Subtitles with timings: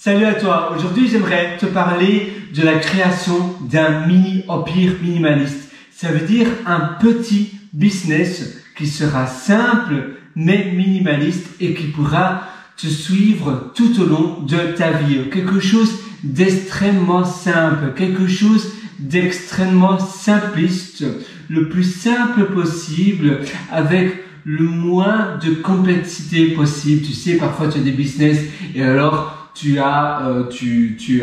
[0.00, 5.72] Salut à toi, aujourd'hui j'aimerais te parler de la création d'un mini empire minimaliste.
[5.90, 12.44] Ça veut dire un petit business qui sera simple mais minimaliste et qui pourra
[12.76, 15.28] te suivre tout au long de ta vie.
[15.32, 15.92] Quelque chose
[16.22, 18.70] d'extrêmement simple, quelque chose
[19.00, 21.04] d'extrêmement simpliste,
[21.48, 23.40] le plus simple possible
[23.72, 27.04] avec le moins de complexité possible.
[27.04, 28.38] Tu sais, parfois tu as des business
[28.76, 31.22] et alors tu as, euh, tu, tu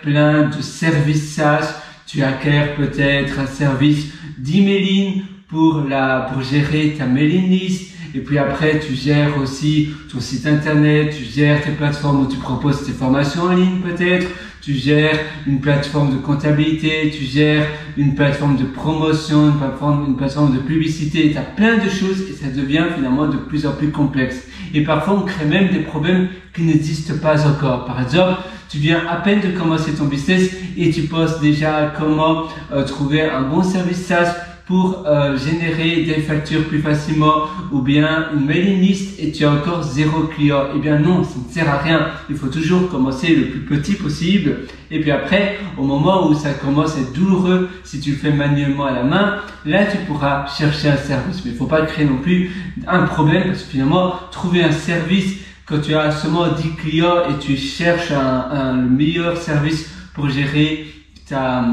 [0.00, 4.06] plein de services SaaS, tu acquiers peut-être un service
[4.38, 10.20] d'emailing pour la, pour gérer ta mailing list, et puis après, tu gères aussi ton
[10.20, 14.26] site internet, tu gères tes plateformes où tu proposes tes formations en ligne peut-être,
[14.60, 20.16] tu gères une plateforme de comptabilité, tu gères une plateforme de promotion, une plateforme, une
[20.16, 23.72] plateforme de publicité, tu as plein de choses et ça devient finalement de plus en
[23.72, 24.46] plus complexe.
[24.74, 27.86] Et parfois, on crée même des problèmes qui n'existent pas encore.
[27.86, 32.44] Par exemple, tu viens à peine de commencer ton business et tu penses déjà comment
[32.72, 34.34] euh, trouver un bon service SaaS
[34.66, 39.50] pour euh, générer des factures plus facilement ou bien une mailing list et tu as
[39.50, 40.66] encore zéro client.
[40.74, 42.08] Eh bien non, ça ne sert à rien.
[42.30, 44.60] Il faut toujours commencer le plus petit possible.
[44.90, 48.32] Et puis après, au moment où ça commence à être douloureux, si tu le fais
[48.32, 51.44] manuellement à la main, là tu pourras chercher un service.
[51.44, 52.50] Mais il ne faut pas créer non plus
[52.86, 57.38] un problème parce que finalement, trouver un service quand tu as seulement 10 clients et
[57.38, 60.86] tu cherches un, un le meilleur service pour gérer
[61.28, 61.64] ta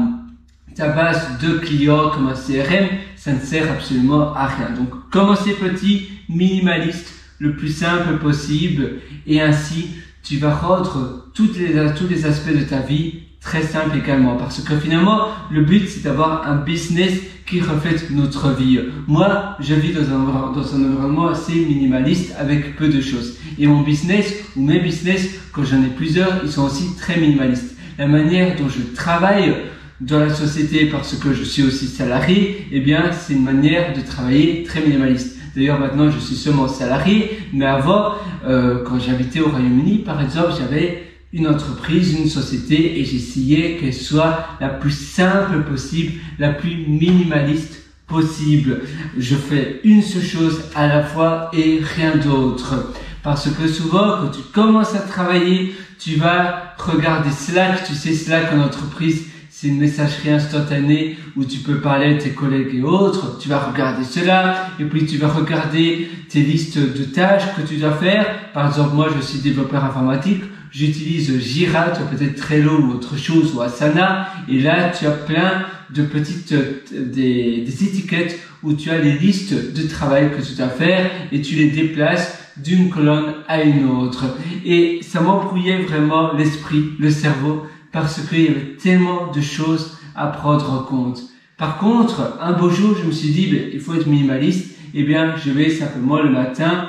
[0.88, 4.70] base de clients comme un CRM, ça ne sert absolument à rien.
[4.76, 9.90] Donc, commencez petit, minimaliste, le plus simple possible, et ainsi,
[10.22, 14.36] tu vas rendre toutes les, tous les aspects de ta vie très simple également.
[14.36, 17.12] Parce que finalement, le but, c'est d'avoir un business
[17.46, 18.80] qui reflète notre vie.
[19.08, 23.38] Moi, je vis dans un, dans un environnement assez minimaliste avec peu de choses.
[23.58, 27.76] Et mon business, ou mes business, quand j'en ai plusieurs, ils sont aussi très minimalistes.
[27.98, 29.54] La manière dont je travaille,
[30.00, 34.00] dans la société parce que je suis aussi salarié, eh bien, c'est une manière de
[34.00, 35.36] travailler très minimaliste.
[35.54, 38.14] D'ailleurs, maintenant, je suis seulement salarié, mais avant,
[38.46, 43.94] euh, quand j'habitais au Royaume-Uni, par exemple, j'avais une entreprise, une société, et j'essayais qu'elle
[43.94, 48.82] soit la plus simple possible, la plus minimaliste possible.
[49.18, 52.92] Je fais une seule chose à la fois et rien d'autre.
[53.22, 58.52] Parce que souvent, quand tu commences à travailler, tu vas regarder Slack, tu sais, Slack
[58.52, 59.26] en entreprise,
[59.60, 63.38] c'est une messagerie instantanée où tu peux parler à tes collègues et autres.
[63.38, 67.76] Tu vas regarder cela et puis tu vas regarder tes listes de tâches que tu
[67.76, 68.52] dois faire.
[68.54, 70.42] Par exemple, moi, je suis développeur informatique.
[70.70, 74.28] J'utilise Jira, tu as peut-être Trello ou autre chose ou Asana.
[74.48, 76.54] Et là, tu as plein de petites
[76.94, 81.56] des, étiquettes où tu as les listes de travail que tu dois faire et tu
[81.56, 84.24] les déplaces d'une colonne à une autre.
[84.64, 90.26] Et ça m'embrouillait vraiment l'esprit, le cerveau parce qu'il y avait tellement de choses à
[90.28, 91.22] prendre en compte.
[91.56, 94.76] Par contre, un beau jour, je me suis dit, ben, il faut être minimaliste.
[94.94, 96.88] Eh bien, je vais simplement le matin,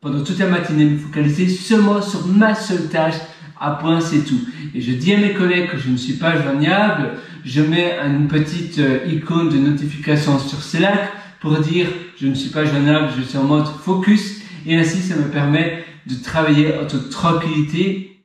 [0.00, 3.16] pendant toute la matinée, me focaliser seulement sur ma seule tâche.
[3.60, 4.40] À point, c'est tout.
[4.74, 7.18] Et je dis à mes collègues que je ne suis pas joignable.
[7.44, 11.86] Je mets une petite euh, icône de notification sur Slack pour dire
[12.18, 14.42] je ne suis pas joignable, je suis en mode focus.
[14.66, 18.15] Et ainsi, ça me permet de travailler en toute tranquillité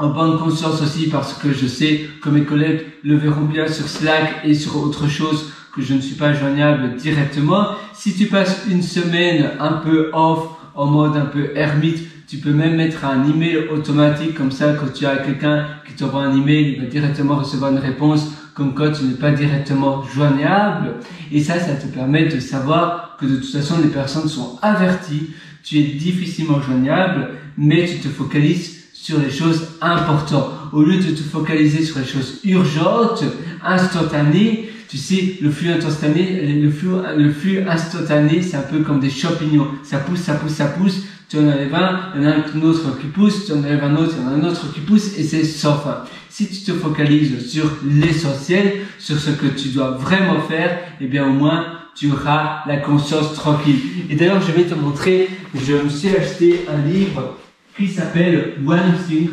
[0.00, 3.86] en bonne conscience aussi parce que je sais que mes collègues le verront bien sur
[3.86, 7.66] Slack et sur autre chose que je ne suis pas joignable directement.
[7.92, 12.52] Si tu passes une semaine un peu off, en mode un peu ermite, tu peux
[12.52, 16.72] même mettre un email automatique comme ça quand tu as quelqu'un qui t'envoie un email,
[16.72, 20.94] il va directement recevoir une réponse comme quoi tu n'es pas directement joignable.
[21.30, 25.30] Et ça, ça te permet de savoir que de toute façon les personnes sont averties,
[25.62, 30.50] tu es difficilement joignable, mais tu te focalises sur les choses importantes.
[30.72, 33.24] Au lieu de te focaliser sur les choses urgentes,
[33.64, 39.00] instantanées, tu sais, le flux instantané, le flux, le flux instantané, c'est un peu comme
[39.00, 39.68] des champignons.
[39.82, 41.02] Ça pousse, ça pousse, ça pousse.
[41.28, 43.84] Tu en enlèves un, il y en a un autre qui pousse, tu en enlèves
[43.84, 46.02] un autre, il y en a un autre qui pousse, et c'est sans fin.
[46.28, 51.26] Si tu te focalises sur l'essentiel, sur ce que tu dois vraiment faire, eh bien
[51.26, 53.78] au moins tu auras la conscience tranquille.
[54.10, 57.36] Et d'ailleurs, je vais te montrer, je me suis acheté un livre
[57.80, 59.30] qui s'appelle One Thing.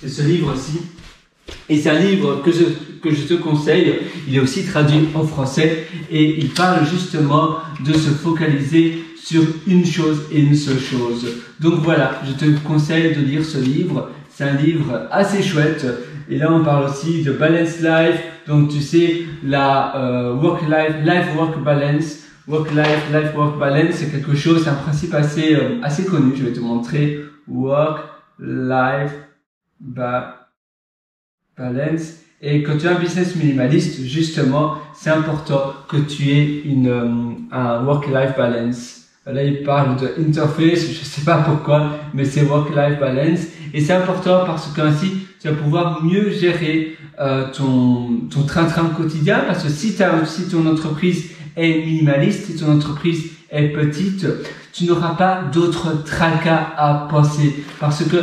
[0.00, 0.80] C'est ce livre-ci.
[1.68, 2.64] Et c'est un livre que je,
[3.02, 3.94] que je te conseille.
[4.26, 9.84] Il est aussi traduit en français et il parle justement de se focaliser sur une
[9.84, 11.26] chose et une seule chose.
[11.60, 14.10] Donc voilà, je te conseille de lire ce livre.
[14.30, 15.86] C'est un livre assez chouette.
[16.30, 18.22] Et là, on parle aussi de balance life.
[18.46, 22.20] Donc, tu sais, la euh, work life, life work balance.
[22.46, 26.32] Work life, life work balance, c'est quelque chose, c'est un principe assez euh, assez connu.
[26.34, 28.00] Je vais te montrer work,
[28.38, 29.12] life,
[29.80, 30.28] balance.
[32.40, 37.08] Et quand tu as un business minimaliste, justement, c'est important que tu aies une, euh,
[37.50, 39.08] un work-life balance.
[39.26, 43.40] Là, il parle de interface, je sais pas pourquoi, mais c'est work-life balance.
[43.74, 49.42] Et c'est important parce qu'ainsi, tu vas pouvoir mieux gérer euh, ton ton train-train quotidien.
[49.46, 54.26] Parce que si, as, si ton entreprise est minimaliste, si ton entreprise est petite,
[54.72, 57.64] tu n'auras pas d'autres tracas à penser.
[57.80, 58.16] Parce que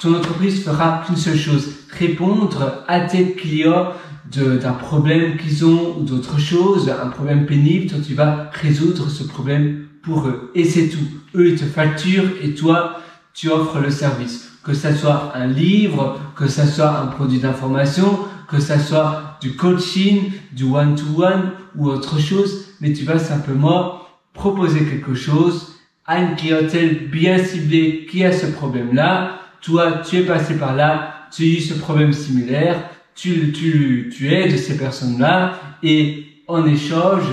[0.00, 3.92] ton entreprise fera qu'une seule chose, répondre à tes clients
[4.32, 9.22] d'un problème qu'ils ont ou d'autre chose, un problème pénible, toi tu vas résoudre ce
[9.22, 10.50] problème pour eux.
[10.54, 11.06] Et c'est tout.
[11.34, 13.00] Eux, ils te facturent et toi,
[13.32, 14.50] tu offres le service.
[14.62, 19.56] Que ça soit un livre, que ça soit un produit d'information, que ça soit du
[19.56, 25.76] coaching, du one-to-one ou autre chose, mais tu vas simplement proposer quelque chose
[26.06, 29.40] à une clientèle bien ciblée qui a ce problème-là.
[29.62, 34.32] Toi, tu es passé par là, tu as eu ce problème similaire, tu, tu, tu
[34.32, 37.24] aides ces personnes-là et en échange,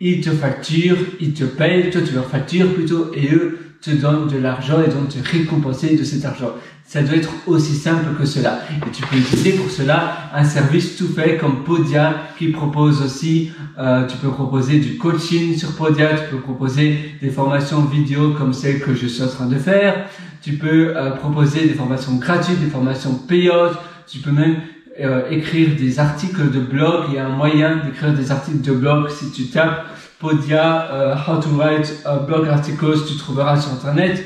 [0.00, 3.58] ils te facturent, ils te payent, toi tu leur factures plutôt et eux
[3.90, 6.50] te de l'argent et donc te récompenser de cet argent.
[6.84, 8.60] Ça doit être aussi simple que cela.
[8.86, 13.50] Et tu peux utiliser pour cela un service tout fait comme Podia qui propose aussi,
[13.78, 18.52] euh, tu peux proposer du coaching sur Podia, tu peux proposer des formations vidéo comme
[18.52, 20.06] celle que je suis en train de faire,
[20.42, 24.56] tu peux euh, proposer des formations gratuites, des formations payantes, tu peux même
[25.00, 27.06] euh, écrire des articles de blog.
[27.08, 29.84] Il y a un moyen d'écrire des articles de blog si tu tapes
[30.18, 34.24] Podia, euh, How to Write a Blog Articles, tu trouveras sur Internet.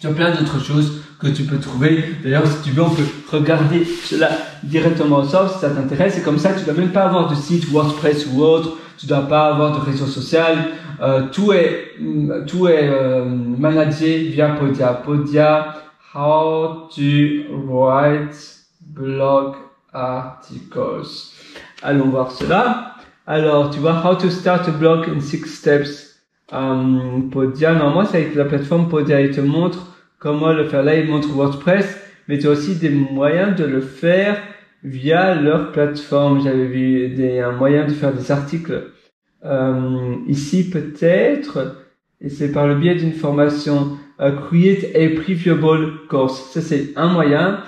[0.00, 2.04] Tu as plein d'autres choses que tu peux trouver.
[2.22, 4.30] D'ailleurs, si tu veux, on peut regarder cela
[4.62, 6.18] directement ensemble si ça t'intéresse.
[6.18, 8.76] Et comme ça, tu dois même pas avoir de site WordPress ou autre.
[8.98, 10.56] Tu dois pas avoir de réseau social.
[11.00, 11.94] Euh, tout est,
[12.46, 14.94] tout est euh, managé via Podia.
[14.94, 15.76] Podia,
[16.14, 17.02] how to
[17.68, 18.34] write
[18.80, 19.54] blog
[19.92, 21.30] articles.
[21.82, 22.95] Allons voir cela.
[23.28, 26.20] Alors, tu vois, how to start a blog in six steps.
[26.52, 29.20] Um, Podia, normalement, c'est avec la plateforme Podia.
[29.20, 30.84] Il te montre comment le faire.
[30.84, 34.40] Là, il montre WordPress, mais tu as aussi des moyens de le faire
[34.84, 36.40] via leur plateforme.
[36.40, 38.92] J'avais vu des, un moyen de faire des articles.
[39.42, 41.78] Um, ici, peut-être,
[42.20, 46.52] et c'est par le biais d'une formation, uh, create a previewable course.
[46.52, 47.58] Ça, c'est un moyen.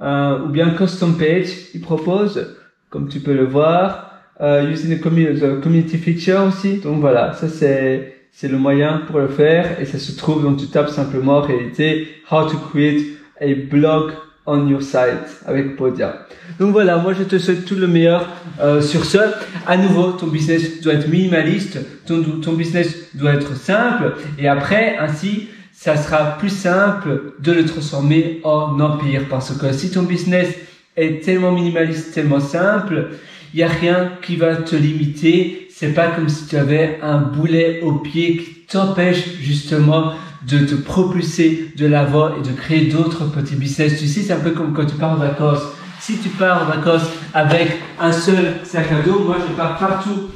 [0.00, 2.56] Uh, ou bien custom page, il propose,
[2.88, 4.11] comme tu peux le voir,
[4.42, 6.78] using the, community feature aussi.
[6.78, 10.56] Donc voilà, ça c'est c'est le moyen pour le faire et ça se trouve donc
[10.56, 13.04] tu tapes simplement en réalité how to create
[13.40, 14.12] a blog
[14.46, 16.26] on your site avec Podia.
[16.58, 18.28] Donc voilà, moi je te souhaite tout le meilleur
[18.60, 19.18] euh, sur ce.
[19.66, 24.96] À nouveau, ton business doit être minimaliste, ton, ton business doit être simple et après
[24.98, 30.48] ainsi ça sera plus simple de le transformer en empire parce que si ton business
[30.96, 33.10] est tellement minimaliste, tellement simple,
[33.54, 35.68] il n'y a rien qui va te limiter.
[35.70, 40.12] C'est pas comme si tu avais un boulet au pied qui t'empêche justement
[40.46, 43.98] de te propulser de l'avant et de créer d'autres petits business.
[43.98, 45.62] Tu sais, c'est un peu comme quand tu pars en vacances.
[46.00, 50.30] Si tu pars en vacances avec un seul sac à dos, moi je pars partout.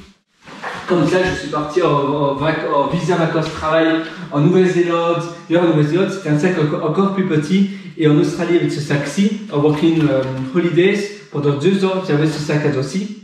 [0.86, 3.88] Comme ça, je suis parti en, en, visa vacances travail
[4.30, 5.22] en Nouvelle-Zélande.
[5.48, 7.70] D'ailleurs, en Nouvelle-Zélande, c'était un sac encore, plus petit.
[7.98, 10.22] Et en Australie, avec ce sac-ci, en Working euh,
[10.54, 13.22] Holidays, pendant deux ans, j'avais ce sac à dos-ci.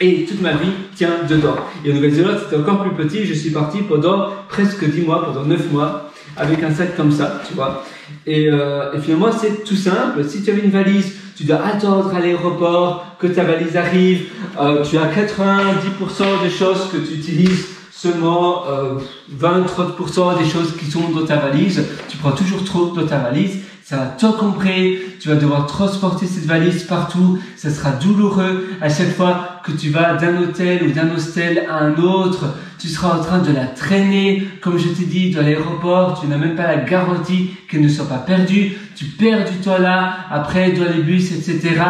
[0.00, 1.56] Et toute ma vie tient dedans.
[1.84, 3.26] Et en Nouvelle-Zélande, c'était encore plus petit.
[3.26, 7.42] Je suis parti pendant presque dix mois, pendant neuf mois, avec un sac comme ça,
[7.46, 7.84] tu vois.
[8.26, 10.24] Et, euh, finalement, c'est tout simple.
[10.24, 14.26] Si tu avais une valise, tu dois attendre à l'aéroport que ta valise arrive.
[14.60, 18.94] Euh, tu as 90% des choses que tu utilises seulement euh,
[19.40, 21.84] 20-30% des choses qui sont dans ta valise.
[22.08, 23.58] Tu prends toujours trop dans ta valise
[23.88, 28.68] ça va t'encombrer, tu vas devoir transporter cette valise partout, ça sera douloureux.
[28.82, 32.86] À chaque fois que tu vas d'un hôtel ou d'un hostel à un autre, tu
[32.86, 36.54] seras en train de la traîner, comme je t'ai dit, dans l'aéroport, tu n'as même
[36.54, 40.84] pas la garantie qu'elle ne soit pas perdue, tu perds du temps là, après dans
[40.84, 41.80] les bus, etc.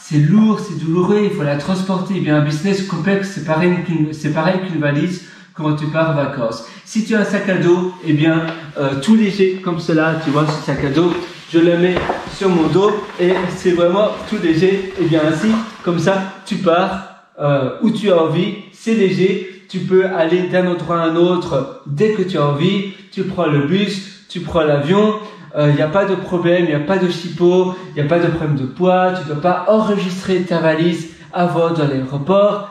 [0.00, 2.14] C'est lourd, c'est douloureux, il faut la transporter.
[2.18, 5.24] Eh bien, un business complexe, c'est pareil qu'une, valise.
[5.54, 6.62] Quand tu pars en vacances?
[6.84, 8.46] Si tu as un sac à dos, eh bien,
[8.78, 11.12] euh, tout léger comme cela, tu vois, ce sac à dos,
[11.52, 11.94] je le mets
[12.36, 14.92] sur mon dos et c'est vraiment tout léger.
[15.00, 15.48] Et bien ainsi,
[15.82, 19.64] comme ça, tu pars euh, où tu as envie, c'est léger.
[19.68, 22.92] Tu peux aller d'un endroit à un autre dès que tu as envie.
[23.12, 25.14] Tu prends le bus, tu prends l'avion.
[25.54, 28.06] Il euh, n'y a pas de problème, il n'y a pas de chipot, il n'y
[28.06, 29.12] a pas de problème de poids.
[29.12, 32.70] Tu ne dois pas enregistrer ta valise avant dans l'aéroport.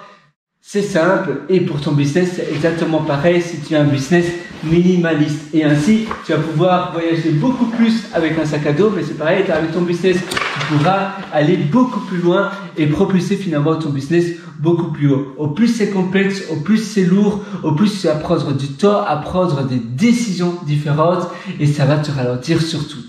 [0.70, 4.26] C'est simple et pour ton business, c'est exactement pareil si tu as un business
[4.66, 5.40] minimaliste.
[5.54, 9.18] Et ainsi, tu vas pouvoir voyager beaucoup plus avec un sac à dos, mais c'est
[9.18, 10.18] pareil, avec ton business,
[10.68, 14.26] pourras aller beaucoup plus loin et propulser finalement ton business
[14.60, 15.36] beaucoup plus haut.
[15.38, 19.06] Au plus c'est complexe, au plus c'est lourd, au plus tu vas prendre du temps
[19.08, 21.30] à prendre des décisions différentes
[21.62, 23.00] et ça va te ralentir surtout.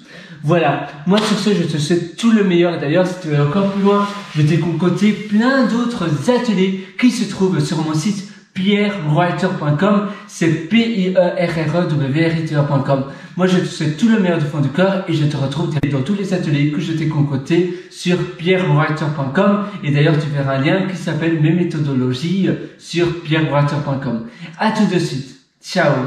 [0.42, 2.78] Voilà, moi sur ce, je te souhaite tout le meilleur.
[2.78, 7.28] D'ailleurs, si tu veux encore plus loin, je t'ai concocté plein d'autres ateliers qui se
[7.28, 8.28] trouvent sur mon site
[8.58, 13.04] pierrewriter.com, c'est P-I-E-R-R-E-W-R-I-T-E.com.
[13.36, 15.72] Moi, je te souhaite tout le meilleur du fond du corps et je te retrouve
[15.92, 19.66] dans tous les ateliers que je t'ai concoctés sur pierrewriter.com.
[19.84, 24.26] Et d'ailleurs, tu verras un lien qui s'appelle mes méthodologies sur pierrewriter.com.
[24.58, 25.36] À tout de suite.
[25.62, 25.92] Ciao